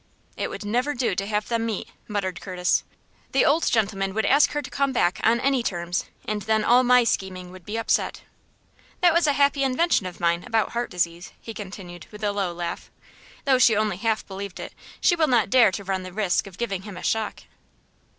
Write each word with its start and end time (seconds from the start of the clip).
"It 0.35 0.49
would 0.49 0.65
never 0.65 0.95
do 0.95 1.13
to 1.13 1.27
have 1.27 1.47
them 1.47 1.67
meet!" 1.67 1.89
muttered 2.07 2.41
Curtis. 2.41 2.83
"The 3.33 3.45
old 3.45 3.67
gentleman 3.69 4.15
would 4.15 4.25
ask 4.25 4.53
her 4.53 4.61
to 4.63 4.69
come 4.71 4.91
back 4.91 5.19
on 5.23 5.39
any 5.39 5.61
terms, 5.61 6.05
and 6.25 6.41
then 6.41 6.63
all 6.63 6.83
my 6.83 7.03
scheming 7.03 7.51
would 7.51 7.67
be 7.67 7.77
upset. 7.77 8.23
That 9.01 9.13
was 9.13 9.27
a 9.27 9.33
happy 9.33 9.61
invention 9.63 10.07
of 10.07 10.19
mine, 10.19 10.43
about 10.43 10.71
heart 10.71 10.89
disease," 10.89 11.33
he 11.39 11.53
continued, 11.53 12.07
with 12.09 12.23
a 12.23 12.31
low 12.31 12.51
laugh. 12.51 12.89
"Though 13.45 13.59
she 13.59 13.75
only 13.75 13.97
half 13.97 14.25
believed 14.25 14.59
it, 14.59 14.73
she 14.99 15.15
will 15.15 15.27
not 15.27 15.51
dare 15.51 15.71
to 15.71 15.83
run 15.83 16.01
the 16.01 16.11
risk 16.11 16.47
of 16.47 16.57
giving 16.57 16.81
him 16.81 16.97
a 16.97 17.03
shock." 17.03 17.43